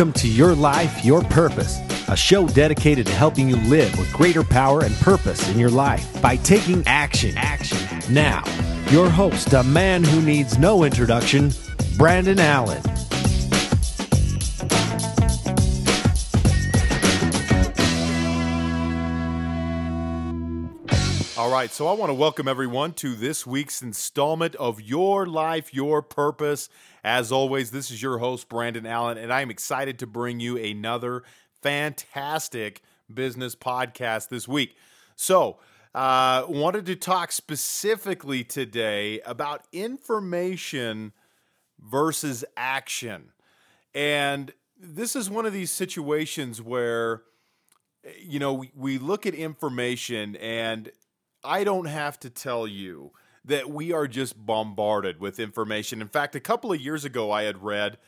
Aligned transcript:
Welcome 0.00 0.18
to 0.22 0.28
Your 0.28 0.54
Life, 0.54 1.04
Your 1.04 1.20
Purpose, 1.24 1.78
a 2.08 2.16
show 2.16 2.48
dedicated 2.48 3.06
to 3.06 3.12
helping 3.12 3.50
you 3.50 3.56
live 3.56 3.98
with 3.98 4.10
greater 4.14 4.42
power 4.42 4.82
and 4.82 4.94
purpose 4.94 5.46
in 5.50 5.58
your 5.58 5.68
life 5.68 6.22
by 6.22 6.36
taking 6.36 6.82
action. 6.86 7.36
Action. 7.36 7.76
Now, 8.08 8.42
your 8.88 9.10
host, 9.10 9.52
a 9.52 9.62
man 9.62 10.02
who 10.02 10.22
needs 10.22 10.56
no 10.56 10.84
introduction, 10.84 11.50
Brandon 11.98 12.40
Allen. 12.40 12.80
All 21.40 21.50
right, 21.50 21.70
so 21.70 21.86
I 21.86 21.94
want 21.94 22.10
to 22.10 22.14
welcome 22.14 22.46
everyone 22.46 22.92
to 22.96 23.14
this 23.14 23.46
week's 23.46 23.80
installment 23.80 24.54
of 24.56 24.78
Your 24.78 25.24
Life, 25.24 25.72
Your 25.72 26.02
Purpose. 26.02 26.68
As 27.02 27.32
always, 27.32 27.70
this 27.70 27.90
is 27.90 28.02
your 28.02 28.18
host, 28.18 28.46
Brandon 28.50 28.84
Allen, 28.84 29.16
and 29.16 29.32
I'm 29.32 29.50
excited 29.50 29.98
to 30.00 30.06
bring 30.06 30.38
you 30.38 30.58
another 30.58 31.22
fantastic 31.62 32.82
business 33.12 33.54
podcast 33.54 34.28
this 34.28 34.46
week. 34.46 34.76
So, 35.16 35.60
uh, 35.94 36.44
wanted 36.46 36.84
to 36.84 36.94
talk 36.94 37.32
specifically 37.32 38.44
today 38.44 39.22
about 39.22 39.62
information 39.72 41.14
versus 41.80 42.44
action. 42.54 43.32
And 43.94 44.52
this 44.78 45.16
is 45.16 45.30
one 45.30 45.46
of 45.46 45.54
these 45.54 45.70
situations 45.70 46.60
where, 46.60 47.22
you 48.20 48.38
know, 48.38 48.52
we, 48.52 48.72
we 48.74 48.98
look 48.98 49.24
at 49.24 49.34
information, 49.34 50.36
and 50.36 50.90
I 51.42 51.64
don't 51.64 51.86
have 51.86 52.20
to 52.20 52.30
tell 52.30 52.66
you 52.66 53.12
that 53.44 53.70
we 53.70 53.92
are 53.92 54.06
just 54.06 54.44
bombarded 54.44 55.20
with 55.20 55.40
information. 55.40 56.02
In 56.02 56.08
fact, 56.08 56.34
a 56.34 56.40
couple 56.40 56.72
of 56.72 56.80
years 56.80 57.04
ago, 57.04 57.30
I 57.30 57.44
had 57.44 57.62
read 57.62 57.98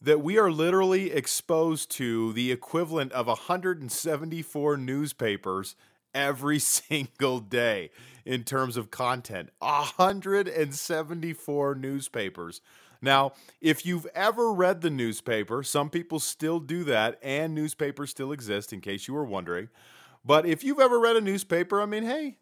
that 0.00 0.22
we 0.22 0.38
are 0.38 0.50
literally 0.50 1.12
exposed 1.12 1.90
to 1.90 2.32
the 2.32 2.50
equivalent 2.50 3.12
of 3.12 3.26
174 3.26 4.78
newspapers 4.78 5.76
every 6.14 6.58
single 6.58 7.40
day 7.40 7.90
in 8.24 8.44
terms 8.44 8.78
of 8.78 8.90
content. 8.90 9.50
174 9.58 11.74
newspapers. 11.74 12.62
Now, 13.02 13.32
if 13.60 13.86
you've 13.86 14.06
ever 14.14 14.52
read 14.52 14.80
the 14.80 14.90
newspaper, 14.90 15.62
some 15.62 15.90
people 15.90 16.20
still 16.20 16.60
do 16.60 16.84
that, 16.84 17.18
and 17.22 17.54
newspapers 17.54 18.10
still 18.10 18.32
exist, 18.32 18.72
in 18.72 18.80
case 18.80 19.06
you 19.08 19.14
were 19.14 19.24
wondering. 19.24 19.68
But 20.24 20.46
if 20.46 20.62
you've 20.62 20.80
ever 20.80 21.00
read 21.00 21.16
a 21.16 21.22
newspaper, 21.22 21.80
I 21.80 21.86
mean, 21.86 22.02
hey, 22.02 22.36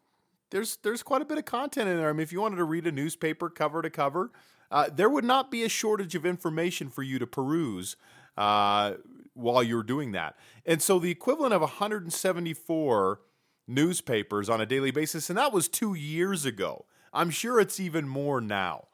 there's 0.51 0.77
there's 0.83 1.03
quite 1.03 1.23
a 1.23 1.25
bit 1.25 1.39
of 1.39 1.45
content 1.45 1.89
in 1.89 1.97
there. 1.97 2.09
I 2.09 2.13
mean, 2.13 2.23
if 2.23 2.33
you 2.33 2.41
wanted 2.41 2.57
to 2.57 2.65
read 2.65 2.87
a 2.87 2.93
newspaper 2.93 3.51
cover 3.51 3.83
to 3.83 3.91
cover, 3.91 4.31
uh, 4.71 4.89
there 4.95 5.09
would 5.09 5.25
not 5.25 5.51
be 5.51 5.65
a 5.65 5.69
shortage 5.69 6.15
of 6.15 6.27
information 6.27 6.89
for 6.91 7.03
you 7.03 7.19
to 7.19 7.27
peruse 7.27 7.97
uh, 8.37 8.95
while 9.35 9.63
you're 9.63 9.83
doing 9.83 10.13
that. 10.13 10.37
And 10.67 10.83
so 10.83 10.99
the 10.99 11.11
equivalent 11.11 11.55
of 11.55 11.61
174 11.61 13.21
newspapers 13.67 14.49
on 14.49 14.61
a 14.61 14.67
daily 14.67 14.91
basis, 14.91 15.29
and 15.29 15.39
that 15.39 15.53
was 15.53 15.69
two 15.69 15.95
years 15.95 16.45
ago. 16.45 16.87
I'm 17.13 17.31
sure 17.31 17.61
it's 17.61 17.81
even 17.81 18.09
more 18.09 18.41
now. 18.41 18.89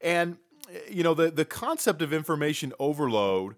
And 0.00 0.38
you 0.88 1.02
know, 1.02 1.14
the 1.14 1.30
the 1.30 1.44
concept 1.44 2.02
of 2.02 2.12
information 2.12 2.72
overload 2.78 3.56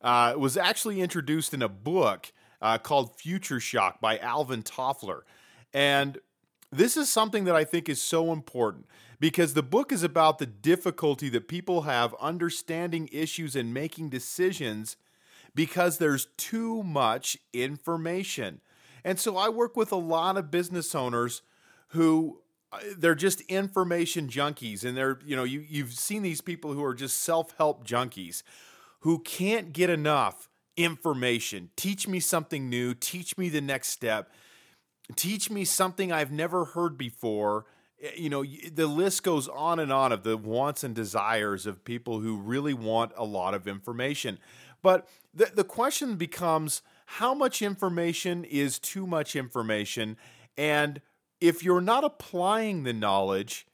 uh, 0.00 0.34
was 0.36 0.56
actually 0.56 1.00
introduced 1.00 1.54
in 1.54 1.62
a 1.62 1.68
book 1.68 2.32
uh, 2.60 2.78
called 2.78 3.18
Future 3.18 3.60
Shock 3.60 4.00
by 4.00 4.18
Alvin 4.18 4.62
Toffler. 4.62 5.20
And 5.72 6.18
this 6.70 6.96
is 6.96 7.08
something 7.08 7.44
that 7.44 7.54
I 7.54 7.64
think 7.64 7.88
is 7.88 8.00
so 8.00 8.32
important 8.32 8.86
because 9.20 9.54
the 9.54 9.62
book 9.62 9.92
is 9.92 10.02
about 10.02 10.38
the 10.38 10.46
difficulty 10.46 11.28
that 11.30 11.48
people 11.48 11.82
have 11.82 12.14
understanding 12.20 13.08
issues 13.12 13.54
and 13.54 13.72
making 13.72 14.10
decisions 14.10 14.96
because 15.54 15.98
there's 15.98 16.26
too 16.36 16.82
much 16.82 17.36
information. 17.52 18.60
And 19.04 19.20
so 19.20 19.36
I 19.36 19.48
work 19.48 19.76
with 19.76 19.92
a 19.92 19.96
lot 19.96 20.36
of 20.36 20.50
business 20.50 20.94
owners 20.94 21.42
who 21.88 22.40
uh, 22.72 22.78
they're 22.98 23.14
just 23.14 23.40
information 23.42 24.28
junkies 24.28 24.84
and 24.84 24.96
they're 24.96 25.20
you 25.24 25.36
know 25.36 25.44
you 25.44 25.64
you've 25.68 25.92
seen 25.92 26.22
these 26.22 26.40
people 26.40 26.72
who 26.72 26.82
are 26.82 26.94
just 26.94 27.18
self-help 27.18 27.86
junkies 27.86 28.42
who 29.00 29.20
can't 29.20 29.72
get 29.72 29.90
enough 29.90 30.48
information. 30.76 31.70
Teach 31.76 32.08
me 32.08 32.18
something 32.18 32.68
new, 32.68 32.94
teach 32.94 33.38
me 33.38 33.48
the 33.48 33.60
next 33.60 33.88
step 33.88 34.32
teach 35.16 35.50
me 35.50 35.64
something 35.64 36.12
I've 36.12 36.32
never 36.32 36.64
heard 36.66 36.96
before. 36.96 37.66
Eh, 38.02 38.10
you 38.16 38.30
know, 38.30 38.44
the 38.72 38.86
list 38.86 39.22
goes 39.22 39.48
on 39.48 39.78
and 39.78 39.92
on 39.92 40.12
of 40.12 40.22
the 40.22 40.36
wants 40.36 40.84
and 40.84 40.94
desires 40.94 41.66
of 41.66 41.84
people 41.84 42.20
who 42.20 42.36
really 42.36 42.74
want 42.74 43.12
a 43.16 43.24
lot 43.24 43.54
of 43.54 43.68
information. 43.68 44.38
But 44.82 45.08
the, 45.32 45.50
the 45.54 45.64
question 45.64 46.16
becomes 46.16 46.82
how 47.06 47.34
much 47.34 47.62
information 47.62 48.44
is 48.44 48.78
too 48.78 49.06
much 49.06 49.36
information? 49.36 50.16
And 50.56 51.00
if 51.40 51.62
you're 51.62 51.80
not 51.80 52.04
applying 52.04 52.84
the 52.84 52.92
knowledge, 52.92 53.66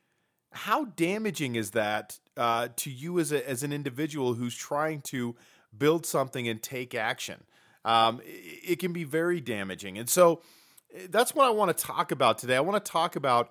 how 0.53 0.87
damaging 0.87 1.55
is 1.55 1.73
that 1.73 2.19
uh, 2.37 2.69
to 2.77 2.91
you 2.91 3.19
as, 3.19 3.33
a, 3.33 3.49
as 3.49 3.63
an 3.63 3.73
individual 3.73 4.35
who's 4.35 4.57
trying 4.57 5.01
to 5.03 5.37
build 5.77 6.07
something 6.07 6.49
and 6.49 6.63
take 6.63 6.95
action? 6.95 7.45
Um, 7.85 8.21
it, 8.25 8.73
it 8.73 8.79
can 8.79 8.93
be 8.93 9.05
very 9.05 9.41
damaging. 9.41 9.99
And 9.99 10.09
so, 10.09 10.43
that's 11.09 11.35
what 11.35 11.47
I 11.47 11.51
want 11.51 11.77
to 11.77 11.85
talk 11.85 12.13
about 12.13 12.39
today. 12.39 12.57
I 12.57 12.61
want 12.61 12.85
to 12.85 12.91
talk 12.91 13.17
about 13.17 13.51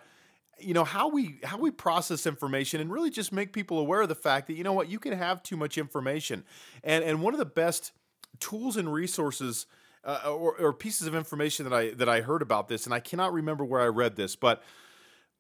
you 0.62 0.74
know 0.74 0.84
how 0.84 1.08
we 1.08 1.40
how 1.44 1.58
we 1.58 1.72
process 1.72 2.26
information 2.28 2.82
and 2.82 2.92
really 2.92 3.10
just 3.10 3.32
make 3.32 3.54
people 3.54 3.80
aware 3.80 4.02
of 4.02 4.10
the 4.10 4.16
fact 4.16 4.48
that 4.48 4.54
you 4.54 4.64
know 4.64 4.74
what 4.74 4.90
you 4.90 5.00
can 5.00 5.14
have 5.14 5.42
too 5.42 5.56
much 5.56 5.78
information 5.78 6.44
and 6.84 7.04
and 7.04 7.22
one 7.22 7.34
of 7.34 7.40
the 7.40 7.46
best 7.46 7.92
tools 8.40 8.78
and 8.78 8.92
resources 8.92 9.66
uh, 10.06 10.32
or, 10.34 10.56
or, 10.58 10.72
pieces 10.72 11.08
of 11.08 11.16
information 11.16 11.66
that 11.66 11.74
I 11.74 11.92
that 11.92 12.08
I 12.08 12.22
heard 12.22 12.42
about 12.42 12.68
this 12.68 12.86
and 12.86 12.94
I 12.94 13.00
cannot 13.00 13.34
remember 13.34 13.66
where 13.66 13.82
I 13.82 13.88
read 13.88 14.16
this 14.16 14.36
but 14.36 14.64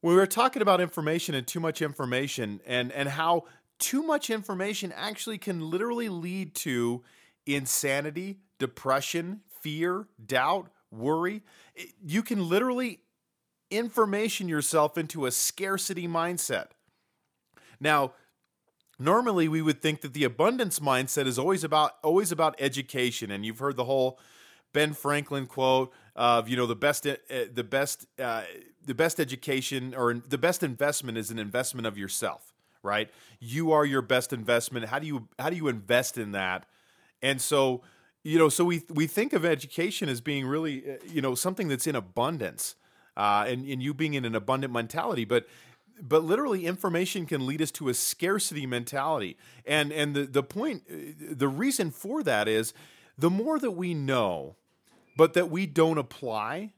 we 0.01 0.15
were 0.15 0.25
talking 0.25 0.61
about 0.61 0.81
information 0.81 1.35
and 1.35 1.45
too 1.45 1.59
much 1.59 1.81
information 1.81 2.61
and 2.65 2.91
and 2.91 3.09
how 3.09 3.45
too 3.77 4.03
much 4.03 4.29
information 4.29 4.93
actually 4.95 5.37
can 5.37 5.69
literally 5.69 6.09
lead 6.09 6.53
to 6.55 7.03
insanity, 7.45 8.39
depression, 8.57 9.41
fear, 9.61 10.07
doubt, 10.23 10.69
worry. 10.91 11.43
You 12.03 12.23
can 12.23 12.49
literally 12.49 12.99
information 13.71 14.47
yourself 14.47 14.97
into 14.97 15.25
a 15.25 15.31
scarcity 15.31 16.07
mindset. 16.07 16.67
Now, 17.79 18.13
normally 18.99 19.47
we 19.47 19.61
would 19.61 19.81
think 19.81 20.01
that 20.01 20.13
the 20.13 20.23
abundance 20.23 20.79
mindset 20.79 21.25
is 21.25 21.39
always 21.39 21.63
about 21.63 21.93
always 22.03 22.31
about 22.31 22.55
education 22.59 23.31
and 23.31 23.45
you've 23.45 23.59
heard 23.59 23.77
the 23.77 23.85
whole 23.85 24.19
Ben 24.73 24.93
Franklin 24.93 25.47
quote 25.47 25.91
of 26.15 26.49
you 26.49 26.57
know 26.57 26.65
the 26.65 26.75
best 26.75 27.03
the 27.03 27.67
best 27.67 28.05
uh, 28.19 28.43
the 28.85 28.93
best 28.93 29.19
education 29.19 29.95
or 29.95 30.13
the 30.13 30.37
best 30.37 30.61
investment 30.61 31.17
is 31.17 31.31
an 31.31 31.39
investment 31.39 31.87
of 31.87 31.97
yourself 31.97 32.53
right 32.83 33.09
you 33.39 33.71
are 33.71 33.85
your 33.85 34.01
best 34.01 34.33
investment 34.33 34.85
how 34.87 34.99
do 34.99 35.07
you 35.07 35.27
how 35.39 35.49
do 35.49 35.55
you 35.55 35.67
invest 35.69 36.17
in 36.17 36.33
that 36.33 36.65
and 37.21 37.41
so 37.41 37.81
you 38.23 38.37
know, 38.37 38.49
so 38.49 38.65
we 38.65 38.83
we 38.89 39.07
think 39.07 39.33
of 39.33 39.45
education 39.45 40.09
as 40.09 40.21
being 40.21 40.45
really, 40.45 40.91
uh, 40.91 40.95
you 41.07 41.21
know, 41.21 41.35
something 41.35 41.67
that's 41.67 41.87
in 41.87 41.95
abundance, 41.95 42.75
uh, 43.15 43.45
and 43.47 43.65
and 43.65 43.81
you 43.81 43.93
being 43.93 44.13
in 44.13 44.25
an 44.25 44.35
abundant 44.35 44.73
mentality, 44.73 45.25
but 45.25 45.47
but 46.01 46.23
literally 46.23 46.65
information 46.65 47.25
can 47.25 47.45
lead 47.45 47.61
us 47.61 47.71
to 47.71 47.89
a 47.89 47.93
scarcity 47.93 48.65
mentality, 48.65 49.37
and 49.65 49.91
and 49.91 50.15
the 50.15 50.23
the 50.25 50.43
point, 50.43 50.83
uh, 50.91 50.95
the 51.31 51.47
reason 51.47 51.91
for 51.91 52.21
that 52.23 52.47
is 52.47 52.73
the 53.17 53.29
more 53.29 53.59
that 53.59 53.71
we 53.71 53.93
know, 53.93 54.55
but 55.17 55.33
that 55.33 55.49
we 55.49 55.65
don't 55.65 55.97
apply, 55.97 56.71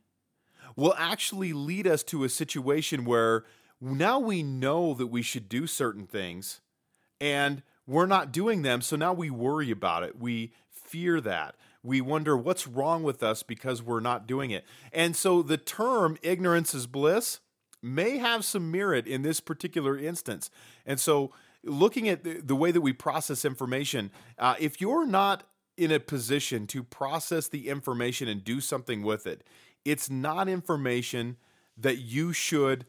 will 0.75 0.95
actually 0.97 1.53
lead 1.53 1.87
us 1.87 2.03
to 2.03 2.23
a 2.23 2.29
situation 2.29 3.05
where 3.05 3.45
now 3.79 4.19
we 4.19 4.43
know 4.43 4.93
that 4.93 5.07
we 5.07 5.23
should 5.23 5.49
do 5.49 5.65
certain 5.65 6.05
things, 6.05 6.61
and 7.19 7.63
we're 7.87 8.05
not 8.05 8.31
doing 8.31 8.61
them, 8.61 8.81
so 8.81 8.95
now 8.95 9.11
we 9.11 9.31
worry 9.31 9.71
about 9.71 10.03
it. 10.03 10.19
We 10.19 10.53
fear 10.91 11.21
that. 11.21 11.55
We 11.83 12.01
wonder 12.01 12.37
what's 12.37 12.67
wrong 12.67 13.01
with 13.01 13.23
us 13.23 13.41
because 13.41 13.81
we're 13.81 14.01
not 14.01 14.27
doing 14.27 14.51
it. 14.51 14.65
And 14.93 15.15
so 15.15 15.41
the 15.41 15.57
term 15.57 16.17
ignorance 16.21 16.73
is 16.75 16.85
bliss 16.85 17.39
may 17.81 18.17
have 18.17 18.45
some 18.45 18.69
merit 18.69 19.07
in 19.07 19.23
this 19.23 19.39
particular 19.39 19.97
instance. 19.97 20.51
And 20.85 20.99
so 20.99 21.31
looking 21.63 22.07
at 22.07 22.23
the, 22.23 22.41
the 22.41 22.55
way 22.55 22.71
that 22.71 22.81
we 22.81 22.93
process 22.93 23.43
information, 23.45 24.11
uh, 24.37 24.55
if 24.59 24.79
you're 24.79 25.07
not 25.07 25.43
in 25.77 25.91
a 25.91 25.99
position 25.99 26.67
to 26.67 26.83
process 26.83 27.47
the 27.47 27.69
information 27.69 28.27
and 28.27 28.43
do 28.43 28.61
something 28.61 29.01
with 29.01 29.25
it, 29.25 29.43
it's 29.83 30.09
not 30.09 30.47
information 30.47 31.37
that 31.77 31.97
you 31.97 32.33
should 32.33 32.85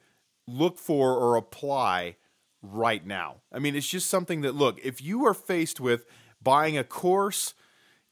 look 0.46 0.78
for 0.78 1.16
or 1.16 1.37
apply 1.37 2.16
right 2.60 3.06
now. 3.06 3.37
I 3.50 3.58
mean, 3.58 3.75
it's 3.75 3.88
just 3.88 4.10
something 4.10 4.43
that, 4.43 4.55
look, 4.55 4.78
if 4.84 5.00
you 5.00 5.25
are 5.25 5.34
faced 5.34 5.81
with 5.81 6.05
buying 6.43 6.76
a 6.76 6.84
course, 6.84 7.55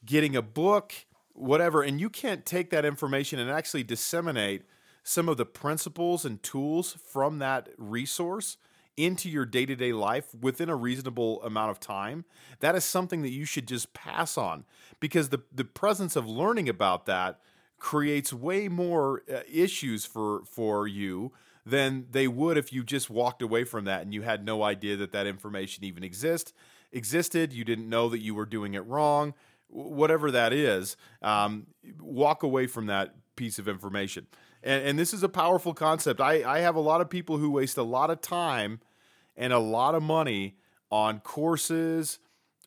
getting 0.05 0.35
a 0.35 0.41
book, 0.41 0.93
whatever, 1.33 1.81
and 1.81 1.99
you 1.99 2.09
can't 2.09 2.45
take 2.45 2.69
that 2.71 2.85
information 2.85 3.39
and 3.39 3.49
actually 3.49 3.83
disseminate 3.83 4.63
some 5.03 5.27
of 5.27 5.37
the 5.37 5.45
principles 5.45 6.25
and 6.25 6.41
tools 6.43 6.97
from 7.05 7.39
that 7.39 7.69
resource 7.77 8.57
into 8.97 9.29
your 9.29 9.45
day 9.45 9.65
to 9.65 9.75
day 9.75 9.93
life 9.93 10.35
within 10.39 10.69
a 10.69 10.75
reasonable 10.75 11.41
amount 11.43 11.71
of 11.71 11.79
time, 11.79 12.25
that 12.59 12.75
is 12.75 12.83
something 12.83 13.21
that 13.21 13.31
you 13.31 13.45
should 13.45 13.67
just 13.67 13.93
pass 13.93 14.37
on 14.37 14.65
because 14.99 15.29
the, 15.29 15.41
the 15.53 15.63
presence 15.63 16.15
of 16.15 16.27
learning 16.27 16.69
about 16.69 17.05
that 17.05 17.39
creates 17.77 18.31
way 18.31 18.67
more 18.67 19.23
uh, 19.33 19.39
issues 19.51 20.05
for, 20.05 20.43
for 20.45 20.87
you 20.87 21.31
than 21.65 22.05
they 22.11 22.27
would 22.27 22.57
if 22.57 22.73
you 22.73 22.83
just 22.83 23.09
walked 23.09 23.41
away 23.41 23.63
from 23.63 23.85
that 23.85 24.01
and 24.01 24.13
you 24.13 24.21
had 24.21 24.45
no 24.45 24.61
idea 24.63 24.95
that 24.97 25.11
that 25.11 25.25
information 25.25 25.83
even 25.83 26.03
exist 26.03 26.53
existed. 26.91 27.53
You 27.53 27.63
didn't 27.63 27.89
know 27.89 28.09
that 28.09 28.19
you 28.19 28.35
were 28.35 28.45
doing 28.45 28.73
it 28.73 28.85
wrong, 28.85 29.33
whatever 29.71 30.31
that 30.31 30.53
is. 30.53 30.97
Um, 31.21 31.67
walk 31.99 32.43
away 32.43 32.67
from 32.67 32.87
that 32.87 33.15
piece 33.35 33.57
of 33.57 33.67
information. 33.67 34.27
And, 34.63 34.85
and 34.85 34.99
this 34.99 35.13
is 35.13 35.23
a 35.23 35.29
powerful 35.29 35.73
concept. 35.73 36.21
I, 36.21 36.43
I 36.43 36.59
have 36.59 36.75
a 36.75 36.81
lot 36.81 37.01
of 37.01 37.09
people 37.09 37.37
who 37.37 37.49
waste 37.51 37.77
a 37.77 37.83
lot 37.83 38.09
of 38.09 38.21
time 38.21 38.79
and 39.35 39.53
a 39.53 39.59
lot 39.59 39.95
of 39.95 40.03
money 40.03 40.57
on 40.91 41.19
courses, 41.19 42.19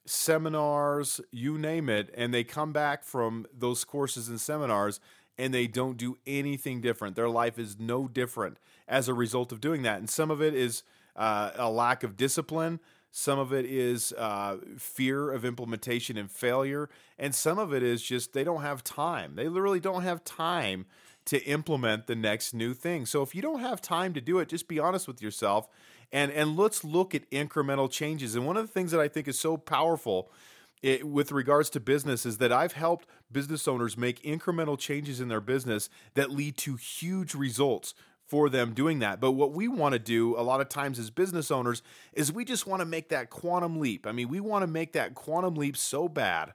seminars, 0.07 1.21
you 1.31 1.59
name 1.59 1.89
it, 1.89 2.13
and 2.17 2.33
they 2.33 2.43
come 2.45 2.73
back 2.73 3.05
from 3.05 3.47
those 3.57 3.85
courses 3.85 4.29
and 4.29 4.41
seminars 4.41 5.01
and 5.37 5.53
they 5.53 5.67
don't 5.67 5.97
do 5.97 6.17
anything 6.27 6.81
different. 6.81 7.17
Their 7.17 7.29
life 7.29 7.59
is 7.59 7.79
no 7.79 8.09
different 8.09 8.59
as 8.87 9.09
a 9.09 9.15
result 9.15 9.53
of 9.53 9.61
doing 9.61 9.83
that. 9.83 9.99
And 9.99 10.09
some 10.09 10.31
of 10.31 10.41
it 10.41 10.55
is 10.55 10.83
uh, 11.17 11.51
a 11.57 11.71
lack 11.71 12.03
of 12.03 12.17
discipline. 12.17 12.81
Some 13.17 13.39
of 13.39 13.53
it 13.53 13.65
is 13.65 14.13
uh, 14.19 14.57
fear 14.77 15.31
of 15.31 15.45
implementation 15.45 16.17
and 16.17 16.29
failure. 16.29 16.91
And 17.17 17.33
some 17.33 17.61
of 17.61 17.73
it 17.73 17.81
is 17.81 18.03
just 18.03 18.33
they 18.33 18.43
don't 18.43 18.63
have 18.63 18.83
time. 18.83 19.37
They 19.37 19.49
literally 19.49 19.79
don't 19.79 20.03
have 20.03 20.25
time 20.25 20.87
to 21.27 21.41
implement 21.45 22.09
the 22.09 22.17
next 22.17 22.55
new 22.55 22.75
thing. 22.75 23.07
So 23.07 23.23
if 23.23 23.33
you 23.33 23.41
don't 23.41 23.61
have 23.61 23.81
time 23.81 24.15
to 24.15 24.21
do 24.21 24.41
it, 24.41 24.49
just 24.49 24.67
be 24.67 24.81
honest 24.81 25.07
with 25.07 25.23
yourself 25.23 25.69
and 26.11 26.33
and 26.33 26.57
let's 26.57 26.83
look 26.83 27.15
at 27.15 27.31
incremental 27.31 27.89
changes. 27.89 28.35
And 28.35 28.49
one 28.49 28.57
of 28.57 28.67
the 28.67 28.73
things 28.73 28.91
that 28.91 29.01
I 29.01 29.07
think 29.07 29.29
is 29.29 29.39
so 29.39 29.57
powerful 29.57 30.29
it, 30.83 31.07
with 31.07 31.31
regards 31.31 31.71
to 31.71 31.81
business 31.81 32.27
is 32.27 32.39
that 32.39 32.51
I've 32.51 32.73
helped 32.73 33.07
business 33.31 33.69
owners 33.69 33.97
make 33.97 34.21
incremental 34.25 34.77
changes 34.77 35.21
in 35.21 35.29
their 35.29 35.41
business 35.41 35.89
that 36.15 36.33
lead 36.33 36.57
to 36.59 36.75
huge 36.75 37.37
results 37.37 37.95
for 38.27 38.49
them 38.49 38.73
doing 38.73 39.01
that. 39.01 39.21
But 39.21 39.33
what 39.33 39.53
we 39.53 39.69
want 39.69 39.93
to 39.93 39.99
do 39.99 40.39
a 40.39 40.43
lot 40.43 40.61
of 40.61 40.69
times 40.69 40.99
as 40.99 41.11
business 41.11 41.51
owners 41.51 41.83
is 42.13 42.33
we 42.33 42.45
just 42.45 42.67
want 42.67 42.81
to 42.81 42.87
make 42.87 43.11
that 43.11 43.31
quantum 43.31 43.81
leap. 43.81 44.07
I 44.07 44.13
mean, 44.13 44.29
we 44.29 44.41
want 44.41 44.63
to 44.63 44.67
make 44.67 44.93
that 44.95 45.15
quantum 45.15 45.55
leap 45.55 45.77
so 45.77 46.09
bad 46.09 46.55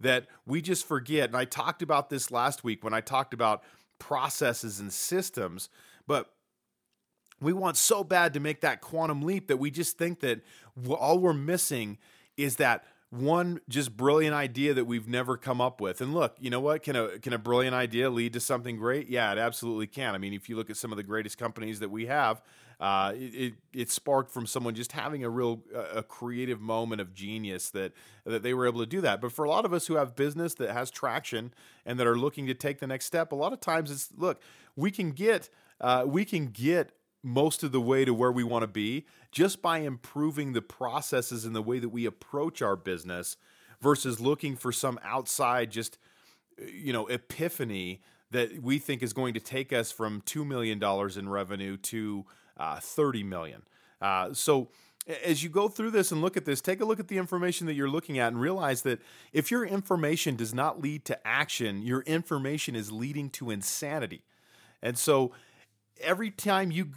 that 0.00 0.26
we 0.46 0.62
just 0.62 0.86
forget. 0.86 1.28
And 1.28 1.36
I 1.36 1.44
talked 1.44 1.82
about 1.82 2.08
this 2.08 2.30
last 2.30 2.64
week 2.64 2.82
when 2.82 2.94
I 2.94 3.00
talked 3.00 3.34
about 3.34 3.62
processes 3.98 4.80
and 4.80 4.92
systems, 4.92 5.68
but 6.06 6.32
we 7.40 7.52
want 7.52 7.76
so 7.76 8.02
bad 8.02 8.34
to 8.34 8.40
make 8.40 8.62
that 8.62 8.80
quantum 8.80 9.22
leap 9.22 9.48
that 9.48 9.58
we 9.58 9.70
just 9.70 9.98
think 9.98 10.20
that 10.20 10.40
all 10.88 11.18
we're 11.18 11.32
missing 11.32 11.98
is 12.36 12.56
that 12.56 12.84
one 13.10 13.60
just 13.68 13.96
brilliant 13.96 14.34
idea 14.34 14.72
that 14.72 14.84
we've 14.84 15.08
never 15.08 15.36
come 15.36 15.60
up 15.60 15.80
with. 15.80 16.00
And 16.00 16.14
look, 16.14 16.36
you 16.38 16.48
know 16.48 16.60
what? 16.60 16.84
Can 16.84 16.94
a 16.94 17.18
can 17.18 17.32
a 17.32 17.38
brilliant 17.38 17.74
idea 17.74 18.08
lead 18.08 18.32
to 18.34 18.40
something 18.40 18.76
great? 18.76 19.08
Yeah, 19.08 19.32
it 19.32 19.38
absolutely 19.38 19.88
can. 19.88 20.14
I 20.14 20.18
mean, 20.18 20.32
if 20.32 20.48
you 20.48 20.56
look 20.56 20.70
at 20.70 20.76
some 20.76 20.92
of 20.92 20.96
the 20.96 21.02
greatest 21.02 21.36
companies 21.36 21.80
that 21.80 21.90
we 21.90 22.06
have, 22.06 22.40
uh, 22.78 23.12
it, 23.16 23.34
it, 23.34 23.54
it 23.74 23.90
sparked 23.90 24.30
from 24.30 24.46
someone 24.46 24.76
just 24.76 24.92
having 24.92 25.24
a 25.24 25.28
real 25.28 25.60
a 25.92 26.04
creative 26.04 26.60
moment 26.60 27.00
of 27.00 27.12
genius 27.12 27.70
that 27.70 27.92
that 28.24 28.44
they 28.44 28.54
were 28.54 28.66
able 28.66 28.80
to 28.80 28.86
do 28.86 29.00
that. 29.00 29.20
But 29.20 29.32
for 29.32 29.44
a 29.44 29.50
lot 29.50 29.64
of 29.64 29.72
us 29.72 29.88
who 29.88 29.96
have 29.96 30.14
business 30.14 30.54
that 30.54 30.70
has 30.70 30.88
traction 30.88 31.52
and 31.84 31.98
that 31.98 32.06
are 32.06 32.16
looking 32.16 32.46
to 32.46 32.54
take 32.54 32.78
the 32.78 32.86
next 32.86 33.06
step, 33.06 33.32
a 33.32 33.36
lot 33.36 33.52
of 33.52 33.58
times 33.58 33.90
it's 33.90 34.10
look, 34.16 34.40
we 34.76 34.92
can 34.92 35.10
get 35.10 35.50
uh, 35.80 36.04
we 36.06 36.24
can 36.24 36.46
get 36.46 36.92
most 37.22 37.62
of 37.62 37.72
the 37.72 37.80
way 37.80 38.04
to 38.04 38.14
where 38.14 38.32
we 38.32 38.44
want 38.44 38.62
to 38.62 38.68
be 38.68 39.06
just 39.30 39.60
by 39.62 39.78
improving 39.78 40.52
the 40.52 40.62
processes 40.62 41.44
and 41.44 41.54
the 41.54 41.62
way 41.62 41.78
that 41.78 41.90
we 41.90 42.06
approach 42.06 42.62
our 42.62 42.76
business 42.76 43.36
versus 43.80 44.20
looking 44.20 44.56
for 44.56 44.72
some 44.72 44.98
outside 45.02 45.70
just 45.70 45.98
you 46.58 46.92
know 46.92 47.06
epiphany 47.06 48.00
that 48.30 48.62
we 48.62 48.78
think 48.78 49.02
is 49.02 49.12
going 49.12 49.34
to 49.34 49.40
take 49.40 49.72
us 49.72 49.90
from 49.90 50.20
$2 50.22 50.46
million 50.46 50.80
in 51.18 51.28
revenue 51.28 51.76
to 51.76 52.24
uh, 52.56 52.78
30 52.78 53.24
million. 53.24 53.62
Uh, 54.00 54.32
so 54.32 54.68
as 55.24 55.42
you 55.42 55.48
go 55.48 55.66
through 55.66 55.90
this 55.90 56.12
and 56.12 56.20
look 56.20 56.36
at 56.36 56.44
this 56.44 56.60
take 56.60 56.80
a 56.80 56.84
look 56.84 57.00
at 57.00 57.08
the 57.08 57.18
information 57.18 57.66
that 57.66 57.74
you're 57.74 57.88
looking 57.88 58.18
at 58.18 58.28
and 58.28 58.40
realize 58.40 58.82
that 58.82 59.00
if 59.32 59.50
your 59.50 59.64
information 59.64 60.36
does 60.36 60.54
not 60.54 60.80
lead 60.80 61.04
to 61.04 61.26
action 61.26 61.82
your 61.82 62.02
information 62.02 62.76
is 62.76 62.92
leading 62.92 63.28
to 63.30 63.50
insanity. 63.50 64.22
And 64.82 64.96
so 64.96 65.32
every 66.00 66.30
time 66.30 66.70
you 66.70 66.90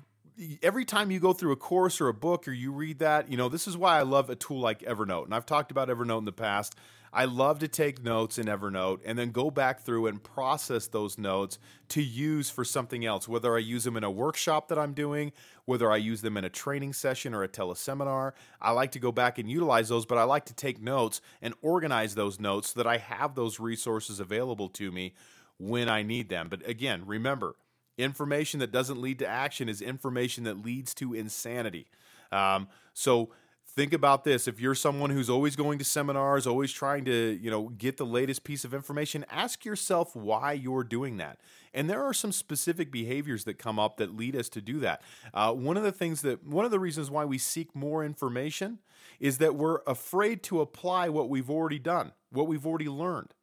every 0.61 0.85
time 0.85 1.11
you 1.11 1.19
go 1.19 1.33
through 1.33 1.51
a 1.51 1.57
course 1.57 2.01
or 2.01 2.07
a 2.07 2.13
book 2.13 2.47
or 2.47 2.53
you 2.53 2.71
read 2.71 2.99
that, 2.99 3.29
you 3.29 3.37
know, 3.37 3.49
this 3.49 3.67
is 3.67 3.77
why 3.77 3.97
I 3.97 4.01
love 4.01 4.29
a 4.29 4.35
tool 4.35 4.59
like 4.59 4.79
Evernote. 4.79 5.25
And 5.25 5.35
I've 5.35 5.45
talked 5.45 5.71
about 5.71 5.89
Evernote 5.89 6.19
in 6.19 6.25
the 6.25 6.31
past. 6.31 6.75
I 7.15 7.25
love 7.25 7.59
to 7.59 7.67
take 7.67 8.03
notes 8.03 8.39
in 8.39 8.47
Evernote 8.47 9.01
and 9.05 9.19
then 9.19 9.29
go 9.29 9.51
back 9.51 9.81
through 9.81 10.07
and 10.07 10.23
process 10.23 10.87
those 10.87 11.19
notes 11.19 11.59
to 11.89 12.01
use 12.01 12.49
for 12.49 12.65
something 12.65 13.05
else, 13.05 13.27
whether 13.27 13.55
I 13.55 13.59
use 13.59 13.83
them 13.83 13.97
in 13.97 14.03
a 14.03 14.09
workshop 14.09 14.69
that 14.69 14.79
I'm 14.79 14.93
doing, 14.93 15.31
whether 15.65 15.91
I 15.91 15.97
use 15.97 16.23
them 16.23 16.37
in 16.37 16.43
a 16.43 16.49
training 16.49 16.93
session 16.93 17.35
or 17.35 17.43
a 17.43 17.47
teleseminar. 17.47 18.31
I 18.59 18.71
like 18.71 18.93
to 18.93 18.99
go 18.99 19.11
back 19.11 19.37
and 19.37 19.49
utilize 19.49 19.89
those, 19.89 20.07
but 20.07 20.17
I 20.17 20.23
like 20.23 20.45
to 20.45 20.55
take 20.55 20.81
notes 20.81 21.21
and 21.39 21.53
organize 21.61 22.15
those 22.15 22.39
notes 22.39 22.73
so 22.73 22.79
that 22.79 22.89
I 22.89 22.97
have 22.97 23.35
those 23.35 23.59
resources 23.59 24.19
available 24.19 24.69
to 24.69 24.91
me 24.91 25.13
when 25.59 25.89
I 25.89 26.01
need 26.01 26.29
them. 26.29 26.47
But 26.49 26.67
again, 26.67 27.03
remember, 27.05 27.55
Information 27.97 28.59
that 28.59 28.71
doesn't 28.71 29.01
lead 29.01 29.19
to 29.19 29.27
action 29.27 29.69
is 29.69 29.81
information 29.81 30.43
that 30.45 30.63
leads 30.63 30.93
to 30.95 31.13
insanity. 31.13 31.87
Um, 32.31 32.67
so 32.93 33.29
think 33.67 33.93
about 33.93 34.23
this. 34.23 34.47
If 34.47 34.59
you're 34.59 34.75
someone 34.75 35.09
who's 35.09 35.29
always 35.29 35.55
going 35.55 35.77
to 35.79 35.85
seminars 35.85 36.47
always 36.47 36.71
trying 36.71 37.05
to 37.05 37.39
you 37.41 37.51
know 37.51 37.69
get 37.69 37.97
the 37.97 38.05
latest 38.05 38.43
piece 38.43 38.65
of 38.65 38.73
information 38.73 39.25
ask 39.29 39.65
yourself 39.65 40.15
why 40.15 40.53
you're 40.53 40.83
doing 40.83 41.17
that. 41.17 41.39
And 41.73 41.89
there 41.89 42.03
are 42.03 42.13
some 42.13 42.31
specific 42.31 42.91
behaviors 42.91 43.45
that 43.45 43.57
come 43.57 43.79
up 43.79 43.97
that 43.97 44.15
lead 44.15 44.35
us 44.35 44.49
to 44.49 44.61
do 44.61 44.79
that. 44.79 45.01
Uh, 45.33 45.53
one 45.53 45.77
of 45.77 45.83
the 45.83 45.91
things 45.91 46.21
that 46.21 46.45
one 46.45 46.65
of 46.65 46.71
the 46.71 46.79
reasons 46.79 47.11
why 47.11 47.25
we 47.25 47.37
seek 47.37 47.75
more 47.75 48.03
information 48.03 48.79
is 49.19 49.37
that 49.37 49.55
we're 49.55 49.79
afraid 49.85 50.43
to 50.43 50.61
apply 50.61 51.09
what 51.09 51.29
we've 51.29 51.49
already 51.49 51.79
done 51.79 52.11
what 52.33 52.47
we've 52.47 52.65
already 52.65 52.89
learned. 52.89 53.33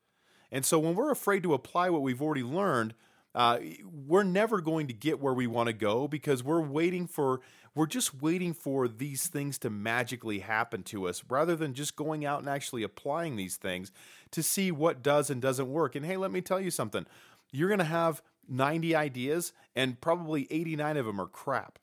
And 0.53 0.67
so 0.67 0.79
when 0.79 0.95
we're 0.95 1.13
afraid 1.13 1.43
to 1.45 1.55
apply 1.55 1.91
what 1.91 2.03
we've 2.03 2.21
already 2.21 2.43
learned 2.43 2.95
uh, 3.35 3.59
we're 3.85 4.25
never 4.25 4.61
going 4.61 4.89
to 4.89 4.93
get 4.93 5.21
where 5.21 5.35
we 5.35 5.47
want 5.47 5.69
to 5.69 5.73
go 5.73 6.09
because 6.09 6.43
we're 6.43 6.61
waiting 6.61 7.07
for 7.07 7.41
we're 7.75 7.87
just 7.87 8.21
waiting 8.21 8.53
for 8.53 8.89
these 8.89 9.29
things 9.29 9.57
to 9.59 9.71
magically 9.71 10.41
happen 10.41 10.83
to 10.83 11.07
us 11.07 11.23
rather 11.29 11.55
than 11.55 11.73
just 11.73 11.95
going 11.95 12.25
out 12.25 12.41
and 12.41 12.49
actually 12.49 12.83
applying 12.83 13.37
these 13.37 13.57
things 13.57 13.93
to 14.33 14.43
see 14.43 14.73
what 14.73 15.03
does 15.03 15.31
and 15.31 15.41
doesn't 15.41 15.71
work. 15.71 15.95
And 15.95 16.05
hey 16.05 16.17
let 16.17 16.33
me 16.33 16.41
tell 16.41 16.61
you 16.61 16.71
something. 16.71 17.07
You're 17.53 17.69
going 17.69 17.79
to 17.79 17.85
have 17.85 18.23
90 18.49 18.97
ideas 18.97 19.53
and 19.77 20.01
probably 20.01 20.49
89 20.51 20.97
of 20.97 21.07
them 21.07 21.21
are 21.21 21.29
crap. 21.29 21.79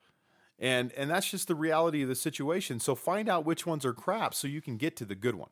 And 0.59 0.91
and 0.93 1.09
that's 1.09 1.29
just 1.29 1.47
the 1.47 1.55
reality 1.55 2.01
of 2.01 2.09
the 2.09 2.15
situation. 2.15 2.79
So 2.81 2.93
find 2.93 3.29
out 3.29 3.45
which 3.45 3.65
ones 3.65 3.85
are 3.85 3.93
crap 3.93 4.33
so 4.33 4.47
you 4.47 4.61
can 4.61 4.75
get 4.75 4.97
to 4.97 5.05
the 5.05 5.15
good 5.15 5.35
one. 5.35 5.51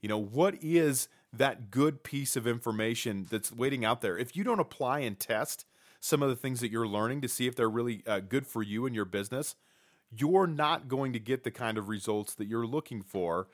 You 0.00 0.08
know 0.08 0.18
what 0.18 0.54
is 0.62 1.08
that 1.32 1.70
good 1.70 2.02
piece 2.02 2.36
of 2.36 2.46
information 2.46 3.26
that's 3.30 3.52
waiting 3.52 3.84
out 3.84 4.00
there. 4.00 4.18
If 4.18 4.36
you 4.36 4.44
don't 4.44 4.60
apply 4.60 5.00
and 5.00 5.18
test 5.18 5.64
some 6.00 6.22
of 6.22 6.28
the 6.28 6.36
things 6.36 6.60
that 6.60 6.70
you're 6.70 6.86
learning 6.86 7.20
to 7.20 7.28
see 7.28 7.46
if 7.46 7.54
they're 7.54 7.70
really 7.70 8.02
uh, 8.06 8.20
good 8.20 8.46
for 8.46 8.62
you 8.62 8.86
and 8.86 8.94
your 8.94 9.04
business, 9.04 9.54
you're 10.10 10.46
not 10.46 10.88
going 10.88 11.12
to 11.12 11.20
get 11.20 11.44
the 11.44 11.50
kind 11.50 11.78
of 11.78 11.88
results 11.88 12.34
that 12.34 12.46
you're 12.46 12.66
looking 12.66 13.02
for 13.02 13.46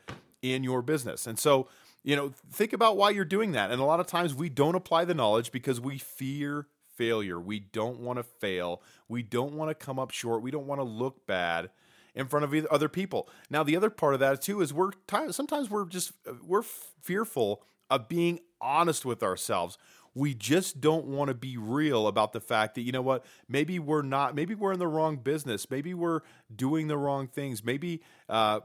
in 0.43 0.65
your 0.65 0.81
business. 0.81 1.27
And 1.27 1.39
so, 1.39 1.69
you 2.03 2.17
know, 2.17 2.33
think 2.51 2.73
about 2.73 2.97
why 2.97 3.11
you're 3.11 3.25
doing 3.25 3.53
that. 3.53 3.71
And 3.71 3.81
a 3.81 3.85
lot 3.85 4.01
of 4.01 4.07
times 4.07 4.35
we 4.35 4.49
don't 4.49 4.75
apply 4.75 5.05
the 5.05 5.15
knowledge 5.15 5.53
because 5.53 5.81
we 5.81 5.99
fear 5.99 6.69
failure. 6.97 7.39
We 7.39 7.61
don't 7.61 8.01
want 8.01 8.19
to 8.19 8.23
fail. 8.23 8.81
We 9.09 9.23
don't 9.23 9.53
want 9.55 9.71
to 9.71 9.75
come 9.75 9.99
up 9.99 10.11
short. 10.11 10.43
We 10.43 10.51
don't 10.51 10.67
want 10.67 10.81
to 10.81 10.85
look 10.85 11.27
bad 11.27 11.71
in 12.17 12.27
front 12.27 12.45
of 12.45 12.67
other 12.67 12.89
people. 12.89 13.29
Now, 13.51 13.63
the 13.63 13.77
other 13.77 13.91
part 13.91 14.15
of 14.15 14.21
that 14.21 14.43
too 14.43 14.61
is 14.63 14.73
we're 14.73 14.91
sometimes 15.31 15.71
we're 15.71 15.85
just 15.85 16.13
we're 16.45 16.63
fearful 16.63 17.63
of 17.91 18.09
being 18.09 18.41
honest 18.61 19.05
with 19.05 19.23
ourselves. 19.23 19.79
We 20.15 20.33
just 20.33 20.81
don't 20.81 21.05
want 21.05 21.29
to 21.29 21.35
be 21.35 21.59
real 21.59 22.07
about 22.07 22.33
the 22.33 22.41
fact 22.41 22.75
that 22.77 22.81
you 22.81 22.91
know 22.91 23.03
what, 23.03 23.25
maybe 23.49 23.79
we're 23.79 24.01
not, 24.01 24.35
maybe 24.35 24.55
we're 24.55 24.73
in 24.73 24.79
the 24.79 24.89
wrong 24.89 25.19
business, 25.19 25.71
maybe 25.71 25.93
we're 25.93 26.21
doing 26.55 26.89
the 26.89 26.97
wrong 26.97 27.29
things, 27.29 27.63
maybe 27.63 28.01
uh, 28.31 28.61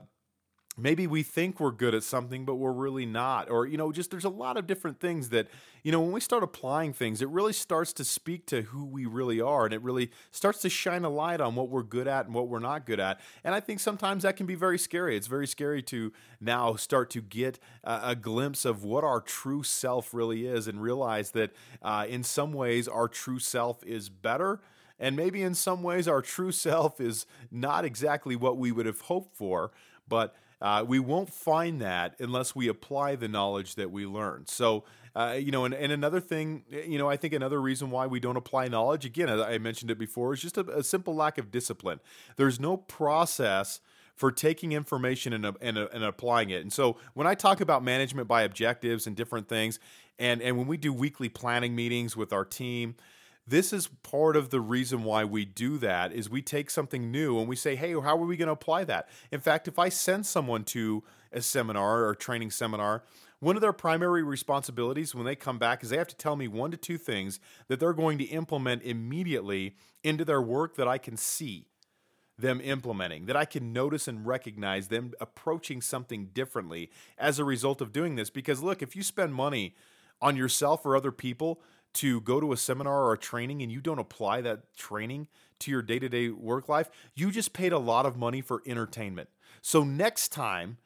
maybe 0.78 1.06
we 1.06 1.22
think 1.22 1.60
we're 1.60 1.72
good 1.72 1.94
at 1.94 2.02
something 2.02 2.46
but 2.46 2.56
we're 2.56 2.72
really 2.72 3.06
not 3.06 3.50
or 3.50 3.68
you 3.68 3.78
know 3.78 3.92
just 3.92 4.10
there's 4.10 4.24
a 4.24 4.30
lot 4.30 4.56
of 4.56 4.66
different 4.66 5.00
things 5.02 5.30
that 5.30 5.48
you 5.84 5.92
know 5.92 6.00
when 6.00 6.14
we 6.14 6.20
start 6.22 6.44
applying 6.44 6.94
things 6.94 7.22
it 7.22 7.28
really 7.28 7.52
starts 7.52 7.92
to 7.92 8.06
speak 8.06 8.46
to 8.46 8.62
who 8.62 8.86
we 8.86 9.06
really 9.06 9.42
are 9.42 9.66
and 9.66 9.74
it 9.74 9.82
really 9.82 10.10
starts 10.32 10.60
to 10.62 10.70
shine 10.70 11.04
a 11.04 11.10
light 11.10 11.42
on 11.42 11.56
what 11.56 11.68
we're 11.68 11.84
good 11.84 12.08
at 12.08 12.26
and 12.26 12.34
what 12.34 12.48
we're 12.48 12.60
not 12.60 12.86
good 12.86 13.00
at. 13.02 13.20
And 13.44 13.54
i 13.54 13.60
think 13.60 13.82
sometimes 13.82 14.24
that 14.24 14.38
can 14.38 14.46
be 14.46 14.56
very 14.56 14.80
scary. 14.80 15.18
It's 15.18 15.28
very 15.28 15.48
scary 15.48 15.82
to 15.84 16.14
now 16.40 16.76
start 16.76 17.10
to 17.12 17.22
get 17.22 17.60
a, 17.84 18.00
a 18.06 18.16
glimpse 18.16 18.64
of 18.64 18.84
what 18.84 19.04
our 19.04 19.20
true 19.20 19.64
self 19.64 20.14
really 20.14 20.48
is 20.48 20.68
and 20.68 20.82
realize 20.82 21.32
that 21.32 21.52
uh, 21.82 22.06
in 22.08 22.24
some 22.24 22.54
ways 22.54 22.88
our 22.88 23.10
true 23.10 23.40
self 23.40 23.84
is 23.84 24.10
better 24.10 24.62
And 25.04 25.16
maybe 25.16 25.42
in 25.42 25.56
some 25.56 25.82
ways, 25.82 26.08
our 26.08 26.22
true 26.22 26.52
self 26.68 27.02
is 27.02 27.26
not 27.50 27.86
exactly 27.86 28.36
what 28.36 28.58
we 28.58 28.72
would 28.72 28.86
have 28.86 29.02
hoped 29.02 29.36
for, 29.36 29.72
but 30.08 30.36
uh, 30.62 30.86
we 30.88 31.00
won't 31.00 31.34
find 31.34 31.82
that 31.82 32.16
unless 32.20 32.56
we 32.56 32.68
apply 32.68 33.16
the 33.16 33.28
knowledge 33.28 33.76
that 33.76 33.92
we 33.92 34.06
learn. 34.06 34.46
So, 34.48 34.84
uh, 35.16 35.38
you 35.40 35.52
know, 35.52 35.66
and, 35.66 35.74
and 35.74 35.92
another 35.92 36.20
thing, 36.20 36.64
you 36.70 36.98
know, 36.98 37.10
I 37.10 37.18
think 37.18 37.34
another 37.34 37.60
reason 37.60 37.90
why 37.90 38.08
we 38.08 38.20
don't 38.20 38.38
apply 38.38 38.68
knowledge, 38.68 39.04
again, 39.06 39.30
I 39.30 39.58
mentioned 39.58 39.92
it 39.92 39.98
before, 39.98 40.34
is 40.34 40.42
just 40.42 40.58
a, 40.58 40.78
a 40.78 40.84
simple 40.84 41.16
lack 41.16 41.38
of 41.38 41.52
discipline. 41.52 42.00
There's 42.38 42.60
no 42.60 42.78
process 42.78 43.82
for 44.16 44.32
taking 44.32 44.72
information 44.72 45.34
and, 45.34 45.58
and, 45.62 45.78
and 45.78 46.04
applying 46.04 46.52
it. 46.52 46.62
And 46.62 46.72
so 46.72 46.98
when 47.16 47.26
I 47.26 47.34
talk 47.34 47.60
about 47.60 47.84
management 47.84 48.28
by 48.28 48.44
objectives 48.44 49.08
and 49.08 49.16
different 49.16 49.50
things, 49.50 49.80
and, 50.20 50.42
and 50.42 50.58
when 50.58 50.68
we 50.68 50.78
do 50.78 50.94
weekly 50.94 51.28
planning 51.28 51.76
meetings 51.76 52.16
with 52.16 52.32
our 52.32 52.46
team, 52.46 52.96
this 53.48 53.74
is 53.74 53.88
part 54.04 54.36
of 54.36 54.50
the 54.50 54.62
reason 54.62 55.04
why 55.04 55.26
we 55.26 55.46
do 55.46 55.78
that 55.80 56.12
is 56.14 56.30
we 56.30 56.42
take 56.42 56.70
something 56.70 57.12
new 57.12 57.40
and 57.40 57.48
we 57.48 57.56
say 57.56 57.76
hey 57.76 57.92
how 57.94 58.18
are 58.18 58.26
we 58.26 58.38
going 58.38 58.48
to 58.48 58.54
apply 58.54 58.84
that 58.84 59.10
in 59.32 59.40
fact 59.40 59.68
if 59.68 59.80
i 59.80 59.90
send 59.90 60.26
someone 60.26 60.64
to 60.64 61.04
a 61.32 61.42
seminar 61.42 62.06
or 62.06 62.16
training 62.16 62.52
seminar 62.52 63.04
one 63.40 63.56
of 63.56 63.62
their 63.62 63.74
primary 63.74 64.22
responsibilities 64.22 65.16
when 65.16 65.26
they 65.26 65.36
come 65.36 65.58
back 65.58 65.84
is 65.84 65.90
they 65.90 65.98
have 65.98 66.08
to 66.08 66.16
tell 66.16 66.36
me 66.36 66.48
one 66.48 66.70
to 66.72 66.78
two 66.78 66.98
things 66.98 67.40
that 67.68 67.80
they're 67.80 67.94
going 67.94 68.18
to 68.18 68.26
implement 68.26 68.84
immediately 68.84 69.76
into 70.04 70.24
their 70.24 70.42
work 70.42 70.76
that 70.76 70.88
i 70.88 70.98
can 70.98 71.18
see 71.18 71.66
them 72.42 72.60
implementing, 72.62 73.28
that 73.28 73.38
I 73.38 73.46
can 73.46 73.72
notice 73.72 74.08
and 74.08 74.26
recognize 74.26 74.88
them 74.88 75.14
approaching 75.22 75.82
something 75.82 76.30
differently 76.34 76.90
as 77.18 77.40
a 77.40 77.46
result 77.46 77.82
of 77.82 77.94
doing 77.94 78.16
this. 78.16 78.30
Because 78.30 78.62
look, 78.62 78.82
if 78.82 78.96
you 78.96 79.04
spend 79.04 79.34
money 79.34 79.76
on 80.22 80.36
yourself 80.36 80.86
or 80.86 80.96
other 80.96 81.12
people, 81.12 81.62
to 81.94 82.22
go 82.22 82.40
to 82.40 82.54
a 82.54 82.58
seminar 82.58 83.04
or 83.04 83.14
a 83.14 83.18
training 83.18 83.62
and 83.62 83.72
you 83.72 83.82
don't 83.82 84.00
apply 84.00 84.42
that 84.42 84.74
training 84.76 85.28
to 85.60 85.72
your 85.72 85.82
day 85.82 86.00
to 86.00 86.10
day 86.10 86.30
work 86.30 86.70
life, 86.70 86.90
you 87.16 87.32
just 87.32 87.54
paid 87.54 87.74
a 87.74 87.80
lot 87.80 88.06
of 88.06 88.18
money 88.18 88.42
for 88.42 88.62
entertainment. 88.66 89.30
So 89.62 89.84
next 89.84 90.30
time, 90.30 90.78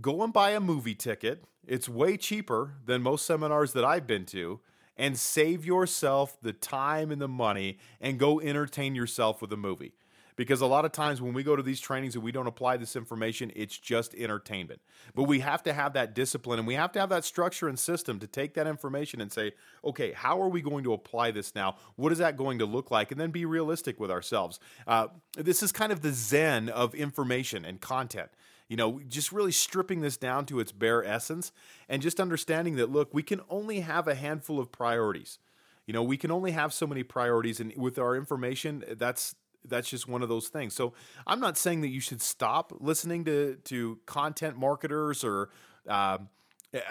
go 0.00 0.22
and 0.22 0.32
buy 0.32 0.50
a 0.50 0.60
movie 0.60 0.94
ticket. 0.94 1.44
It's 1.66 1.88
way 1.88 2.16
cheaper 2.16 2.74
than 2.84 3.02
most 3.02 3.26
seminars 3.26 3.72
that 3.72 3.84
I've 3.84 4.06
been 4.06 4.26
to. 4.26 4.60
And 4.98 5.18
save 5.18 5.66
yourself 5.66 6.38
the 6.40 6.54
time 6.54 7.10
and 7.10 7.20
the 7.20 7.28
money 7.28 7.78
and 8.00 8.18
go 8.18 8.40
entertain 8.40 8.94
yourself 8.94 9.42
with 9.42 9.52
a 9.52 9.56
movie 9.56 9.92
because 10.36 10.60
a 10.60 10.66
lot 10.66 10.84
of 10.84 10.92
times 10.92 11.20
when 11.20 11.34
we 11.34 11.42
go 11.42 11.56
to 11.56 11.62
these 11.62 11.80
trainings 11.80 12.14
and 12.14 12.22
we 12.22 12.30
don't 12.30 12.46
apply 12.46 12.76
this 12.76 12.94
information, 12.94 13.50
it's 13.56 13.76
just 13.78 14.14
entertainment. 14.14 14.80
But 15.14 15.24
we 15.24 15.40
have 15.40 15.62
to 15.64 15.72
have 15.72 15.94
that 15.94 16.14
discipline 16.14 16.58
and 16.58 16.68
we 16.68 16.74
have 16.74 16.92
to 16.92 17.00
have 17.00 17.08
that 17.08 17.24
structure 17.24 17.68
and 17.68 17.78
system 17.78 18.18
to 18.20 18.26
take 18.26 18.54
that 18.54 18.66
information 18.66 19.20
and 19.20 19.32
say, 19.32 19.52
okay, 19.84 20.12
how 20.12 20.40
are 20.40 20.48
we 20.48 20.60
going 20.60 20.84
to 20.84 20.92
apply 20.92 21.30
this 21.30 21.54
now? 21.54 21.76
What 21.96 22.12
is 22.12 22.18
that 22.18 22.36
going 22.36 22.58
to 22.58 22.66
look 22.66 22.90
like? 22.90 23.10
And 23.10 23.20
then 23.20 23.30
be 23.30 23.44
realistic 23.44 23.98
with 23.98 24.10
ourselves. 24.10 24.60
Uh, 24.86 25.08
this 25.36 25.62
is 25.62 25.72
kind 25.72 25.90
of 25.90 26.02
the 26.02 26.12
zen 26.12 26.68
of 26.68 26.94
information 26.94 27.64
and 27.64 27.80
content 27.80 28.30
you 28.68 28.76
know, 28.76 29.00
just 29.08 29.30
really 29.30 29.52
stripping 29.52 30.00
this 30.00 30.16
down 30.16 30.44
to 30.46 30.58
its 30.58 30.72
bare 30.72 31.04
essence 31.04 31.52
and 31.88 32.02
just 32.02 32.18
understanding 32.18 32.76
that, 32.76 32.90
look, 32.90 33.14
we 33.14 33.22
can 33.22 33.40
only 33.48 33.80
have 33.80 34.08
a 34.08 34.14
handful 34.14 34.58
of 34.58 34.72
priorities. 34.72 35.38
You 35.86 35.92
know, 35.92 36.02
we 36.02 36.16
can 36.16 36.32
only 36.32 36.50
have 36.50 36.72
so 36.72 36.86
many 36.86 37.04
priorities, 37.04 37.60
and 37.60 37.72
with 37.76 37.96
our 37.96 38.16
information, 38.16 38.84
that's 38.96 39.36
that's 39.68 39.88
just 39.88 40.08
one 40.08 40.22
of 40.22 40.28
those 40.28 40.48
things. 40.48 40.74
So 40.74 40.94
I'm 41.26 41.40
not 41.40 41.56
saying 41.56 41.80
that 41.82 41.88
you 41.88 42.00
should 42.00 42.22
stop 42.22 42.72
listening 42.80 43.24
to 43.24 43.56
to 43.64 43.98
content 44.06 44.56
marketers 44.56 45.24
or 45.24 45.50
um, 45.88 46.28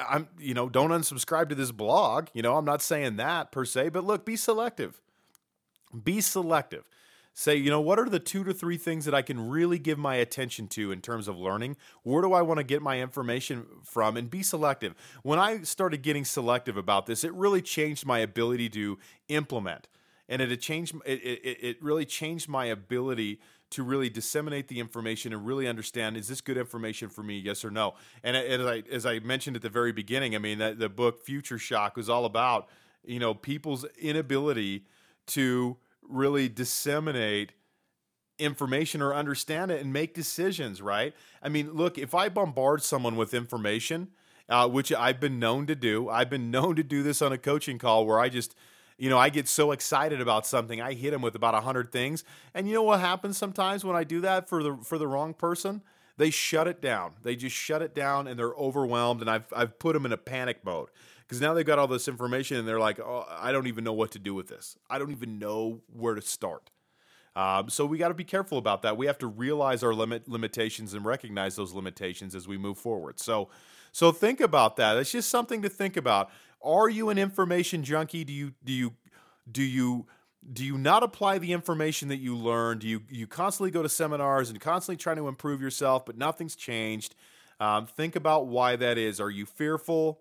I'm 0.07 0.27
you 0.39 0.53
know 0.53 0.69
don't 0.69 0.91
unsubscribe 0.91 1.49
to 1.49 1.55
this 1.55 1.71
blog. 1.71 2.27
You 2.33 2.41
know 2.41 2.57
I'm 2.57 2.65
not 2.65 2.81
saying 2.81 3.17
that 3.17 3.51
per 3.51 3.65
se, 3.65 3.89
but 3.89 4.03
look, 4.03 4.25
be 4.25 4.35
selective. 4.35 5.01
Be 6.03 6.21
selective. 6.21 6.83
Say, 7.37 7.57
you 7.57 7.69
know, 7.69 7.81
what 7.81 7.99
are 7.99 8.07
the 8.07 8.17
two 8.17 8.45
to 8.45 8.53
three 8.53 8.77
things 8.77 9.03
that 9.03 9.13
I 9.13 9.21
can 9.21 9.49
really 9.49 9.77
give 9.77 9.97
my 9.97 10.15
attention 10.15 10.69
to 10.69 10.93
in 10.93 11.01
terms 11.01 11.27
of 11.27 11.37
learning? 11.37 11.75
Where 12.03 12.21
do 12.21 12.31
I 12.31 12.41
want 12.41 12.59
to 12.59 12.63
get 12.63 12.81
my 12.81 13.01
information 13.01 13.65
from? 13.83 14.15
And 14.15 14.29
be 14.29 14.41
selective. 14.41 14.95
When 15.21 15.37
I 15.37 15.63
started 15.63 16.01
getting 16.01 16.23
selective 16.23 16.77
about 16.77 17.07
this, 17.07 17.25
it 17.25 17.33
really 17.33 17.61
changed 17.61 18.05
my 18.05 18.19
ability 18.19 18.69
to 18.69 18.97
implement 19.27 19.89
and 20.27 20.41
it 20.41 20.61
changed 20.61 20.95
it, 21.05 21.21
it, 21.23 21.57
it 21.61 21.83
really 21.83 22.05
changed 22.05 22.49
my 22.49 22.65
ability 22.65 23.39
to 23.71 23.83
really 23.83 24.09
disseminate 24.09 24.67
the 24.67 24.79
information 24.79 25.33
and 25.33 25.45
really 25.45 25.67
understand 25.67 26.15
is 26.17 26.27
this 26.27 26.41
good 26.41 26.57
information 26.57 27.09
for 27.09 27.23
me 27.23 27.37
yes 27.37 27.65
or 27.65 27.71
no? 27.71 27.95
And 28.23 28.35
as 28.37 28.65
i 28.65 28.83
as 28.91 29.05
i 29.05 29.19
mentioned 29.19 29.55
at 29.55 29.61
the 29.61 29.69
very 29.69 29.91
beginning 29.91 30.35
i 30.35 30.39
mean 30.39 30.59
that 30.59 30.79
the 30.79 30.89
book 30.89 31.23
future 31.23 31.57
shock 31.57 31.95
was 31.95 32.09
all 32.09 32.25
about 32.25 32.67
you 33.03 33.19
know 33.19 33.33
people's 33.33 33.85
inability 33.99 34.85
to 35.27 35.77
really 36.01 36.47
disseminate 36.47 37.53
information 38.37 39.01
or 39.01 39.13
understand 39.13 39.71
it 39.71 39.81
and 39.81 39.93
make 39.93 40.13
decisions 40.13 40.81
right? 40.81 41.13
I 41.41 41.49
mean 41.49 41.73
look 41.73 41.97
if 41.97 42.13
i 42.13 42.29
bombard 42.29 42.83
someone 42.83 43.15
with 43.15 43.33
information 43.33 44.09
uh, 44.47 44.67
which 44.67 44.91
i've 44.93 45.19
been 45.19 45.39
known 45.39 45.65
to 45.67 45.75
do 45.75 46.09
i've 46.09 46.29
been 46.29 46.51
known 46.55 46.75
to 46.75 46.83
do 46.83 47.03
this 47.03 47.21
on 47.21 47.31
a 47.31 47.37
coaching 47.37 47.77
call 47.77 48.05
where 48.05 48.19
i 48.19 48.29
just 48.29 48.55
you 48.97 49.09
know, 49.09 49.17
I 49.17 49.29
get 49.29 49.47
so 49.47 49.71
excited 49.71 50.21
about 50.21 50.45
something, 50.45 50.81
I 50.81 50.93
hit 50.93 51.11
them 51.11 51.21
with 51.21 51.35
about 51.35 51.55
a 51.55 51.61
hundred 51.61 51.91
things, 51.91 52.23
and 52.53 52.67
you 52.67 52.73
know 52.73 52.83
what 52.83 52.99
happens 52.99 53.37
sometimes 53.37 53.83
when 53.83 53.95
I 53.95 54.03
do 54.03 54.21
that 54.21 54.47
for 54.47 54.63
the 54.63 54.77
for 54.77 54.97
the 54.97 55.07
wrong 55.07 55.33
person? 55.33 55.81
They 56.17 56.29
shut 56.29 56.67
it 56.67 56.81
down. 56.81 57.13
They 57.23 57.35
just 57.35 57.55
shut 57.55 57.81
it 57.81 57.93
down, 57.93 58.27
and 58.27 58.39
they're 58.39 58.53
overwhelmed. 58.53 59.21
And 59.21 59.29
I've 59.29 59.51
I've 59.55 59.79
put 59.79 59.93
them 59.93 60.05
in 60.05 60.13
a 60.13 60.17
panic 60.17 60.63
mode 60.63 60.89
because 61.21 61.41
now 61.41 61.53
they've 61.53 61.65
got 61.65 61.79
all 61.79 61.87
this 61.87 62.07
information, 62.07 62.57
and 62.57 62.67
they're 62.67 62.79
like, 62.79 62.99
oh, 62.99 63.25
I 63.29 63.51
don't 63.51 63.67
even 63.67 63.83
know 63.83 63.93
what 63.93 64.11
to 64.11 64.19
do 64.19 64.33
with 64.33 64.47
this. 64.47 64.77
I 64.89 64.97
don't 64.97 65.11
even 65.11 65.39
know 65.39 65.81
where 65.91 66.15
to 66.15 66.21
start. 66.21 66.69
Um, 67.35 67.69
so 67.69 67.85
we 67.85 67.97
got 67.97 68.07
to 68.09 68.13
be 68.13 68.23
careful 68.23 68.57
about 68.57 68.81
that. 68.83 68.95
We 68.95 69.07
have 69.07 69.17
to 69.17 69.27
realize 69.27 69.83
our 69.83 69.93
limit 69.93 70.29
limitations 70.29 70.93
and 70.93 71.05
recognize 71.05 71.55
those 71.55 71.73
limitations 71.73 72.33
as 72.33 72.47
we 72.47 72.57
move 72.57 72.77
forward. 72.77 73.19
So, 73.19 73.49
so 73.91 74.11
think 74.13 74.39
about 74.39 74.77
that. 74.77 74.95
It's 74.97 75.11
just 75.11 75.29
something 75.29 75.61
to 75.61 75.69
think 75.69 75.97
about. 75.97 76.29
Are 76.65 76.89
you 76.89 77.09
an 77.09 77.17
information 77.19 77.83
junkie? 77.83 78.23
Do 78.23 78.33
you 78.33 78.53
do 78.63 78.73
you 78.73 78.93
do 79.49 79.61
you 79.61 80.07
do 80.51 80.65
you 80.65 80.77
not 80.77 81.03
apply 81.03 81.37
the 81.37 81.53
information 81.53 82.07
that 82.07 82.17
you 82.17 82.35
learn? 82.35 82.79
Do 82.79 82.87
you 82.87 83.03
you 83.09 83.27
constantly 83.27 83.71
go 83.71 83.83
to 83.83 83.89
seminars 83.89 84.49
and 84.49 84.59
constantly 84.59 84.97
trying 84.97 85.17
to 85.17 85.27
improve 85.27 85.61
yourself, 85.61 86.05
but 86.05 86.17
nothing's 86.17 86.55
changed? 86.55 87.15
Um, 87.59 87.85
think 87.85 88.15
about 88.15 88.47
why 88.47 88.75
that 88.75 88.97
is. 88.97 89.21
Are 89.21 89.29
you 89.29 89.45
fearful? 89.45 90.19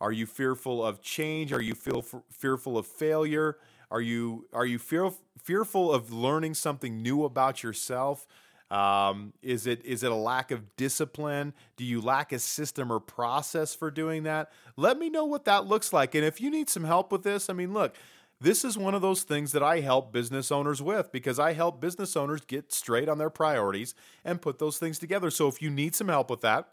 Are 0.00 0.12
you 0.12 0.26
fearful 0.26 0.84
of 0.84 1.02
change? 1.02 1.52
Are 1.52 1.60
you 1.60 1.74
feel, 1.74 2.04
fearful 2.30 2.78
of 2.78 2.86
failure? 2.86 3.56
Are 3.90 4.00
you 4.00 4.46
are 4.52 4.66
you 4.66 4.78
fear, 4.78 5.10
fearful 5.38 5.92
of 5.92 6.12
learning 6.12 6.54
something 6.54 7.02
new 7.02 7.24
about 7.24 7.62
yourself? 7.62 8.26
Um, 8.70 9.32
is 9.42 9.66
it 9.66 9.84
is 9.84 10.04
it 10.04 10.12
a 10.12 10.16
lack 10.16 10.52
of 10.52 10.76
discipline? 10.76 11.54
Do 11.76 11.84
you 11.84 12.00
lack 12.00 12.32
a 12.32 12.38
system 12.38 12.92
or 12.92 13.00
process 13.00 13.74
for 13.74 13.90
doing 13.90 14.22
that? 14.24 14.52
Let 14.76 14.98
me 14.98 15.10
know 15.10 15.24
what 15.24 15.44
that 15.46 15.66
looks 15.66 15.92
like. 15.92 16.14
And 16.14 16.24
if 16.24 16.40
you 16.40 16.50
need 16.50 16.68
some 16.70 16.84
help 16.84 17.10
with 17.10 17.24
this, 17.24 17.50
I 17.50 17.52
mean, 17.52 17.72
look, 17.72 17.96
this 18.40 18.64
is 18.64 18.78
one 18.78 18.94
of 18.94 19.02
those 19.02 19.22
things 19.24 19.52
that 19.52 19.62
I 19.62 19.80
help 19.80 20.12
business 20.12 20.50
owners 20.52 20.80
with 20.80 21.12
because 21.12 21.38
I 21.38 21.52
help 21.52 21.80
business 21.80 22.16
owners 22.16 22.40
get 22.42 22.72
straight 22.72 23.08
on 23.08 23.18
their 23.18 23.28
priorities 23.28 23.94
and 24.24 24.40
put 24.40 24.58
those 24.58 24.78
things 24.78 24.98
together. 24.98 25.30
So 25.30 25.48
if 25.48 25.60
you 25.60 25.68
need 25.68 25.94
some 25.94 26.08
help 26.08 26.30
with 26.30 26.40
that, 26.40 26.68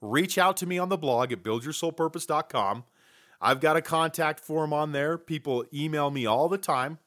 reach 0.00 0.38
out 0.38 0.56
to 0.58 0.66
me 0.66 0.78
on 0.78 0.88
the 0.88 0.96
blog 0.96 1.30
at 1.30 1.42
buildyoursoulpurpose.com. 1.42 2.84
I've 3.40 3.60
got 3.60 3.76
a 3.76 3.82
contact 3.82 4.40
form 4.40 4.72
on 4.72 4.92
there. 4.92 5.18
People 5.18 5.64
email 5.72 6.10
me 6.10 6.26
all 6.26 6.48
the 6.48 6.58
time. 6.58 6.98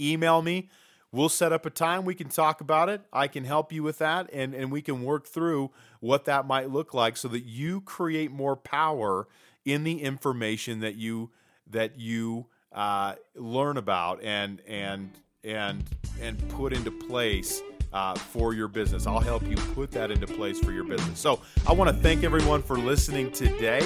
Email 0.00 0.42
me. 0.42 0.68
We'll 1.12 1.28
set 1.28 1.52
up 1.52 1.66
a 1.66 1.70
time 1.70 2.04
we 2.06 2.14
can 2.14 2.30
talk 2.30 2.62
about 2.62 2.88
it. 2.88 3.02
I 3.12 3.28
can 3.28 3.44
help 3.44 3.70
you 3.70 3.82
with 3.82 3.98
that 3.98 4.30
and, 4.32 4.54
and 4.54 4.72
we 4.72 4.80
can 4.80 5.04
work 5.04 5.26
through 5.26 5.70
what 6.00 6.24
that 6.24 6.46
might 6.46 6.70
look 6.70 6.94
like 6.94 7.18
so 7.18 7.28
that 7.28 7.44
you 7.44 7.82
create 7.82 8.30
more 8.30 8.56
power 8.56 9.28
in 9.64 9.84
the 9.84 10.02
information 10.02 10.80
that 10.80 10.96
you 10.96 11.30
that 11.70 11.98
you 11.98 12.46
uh, 12.72 13.14
learn 13.34 13.76
about 13.76 14.22
and 14.22 14.60
and 14.66 15.10
and 15.44 15.84
and 16.20 16.48
put 16.48 16.72
into 16.72 16.90
place 16.90 17.60
uh, 17.92 18.14
for 18.14 18.54
your 18.54 18.68
business. 18.68 19.06
I'll 19.06 19.20
help 19.20 19.46
you 19.46 19.56
put 19.56 19.90
that 19.92 20.10
into 20.10 20.26
place 20.26 20.58
for 20.58 20.72
your 20.72 20.84
business. 20.84 21.18
So 21.18 21.42
I 21.66 21.72
want 21.72 21.94
to 21.94 22.02
thank 22.02 22.24
everyone 22.24 22.62
for 22.62 22.78
listening 22.78 23.30
today. 23.32 23.80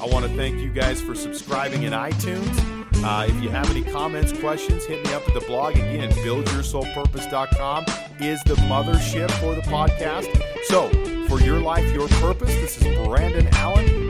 I 0.00 0.06
want 0.06 0.26
to 0.26 0.34
thank 0.36 0.58
you 0.58 0.70
guys 0.70 1.00
for 1.00 1.14
subscribing 1.14 1.82
in 1.82 1.92
iTunes. 1.92 2.71
Uh, 3.04 3.26
if 3.28 3.42
you 3.42 3.50
have 3.50 3.68
any 3.70 3.82
comments, 3.82 4.32
questions, 4.32 4.84
hit 4.84 5.04
me 5.04 5.12
up 5.12 5.26
at 5.26 5.34
the 5.34 5.40
blog. 5.40 5.74
Again, 5.74 6.10
buildyoursoulpurpose.com 6.10 7.84
is 8.20 8.42
the 8.44 8.54
mothership 8.54 9.30
for 9.40 9.54
the 9.54 9.62
podcast. 9.62 10.28
So, 10.64 10.88
for 11.28 11.40
your 11.40 11.60
life, 11.60 11.92
your 11.92 12.08
purpose, 12.08 12.54
this 12.56 12.80
is 12.80 13.06
Brandon 13.06 13.48
Allen. 13.52 14.01